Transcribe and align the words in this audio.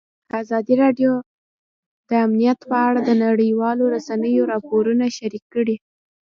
ازادي 0.41 0.73
راډیو 0.83 1.13
د 2.09 2.11
امنیت 2.25 2.59
په 2.69 2.77
اړه 2.87 2.99
د 3.03 3.11
نړیوالو 3.25 3.83
رسنیو 3.95 4.49
راپورونه 4.53 5.05
شریک 5.17 5.43
کړي. 5.53 5.75